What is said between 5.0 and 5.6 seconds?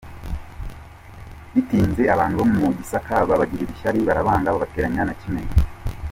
na Kimenyi.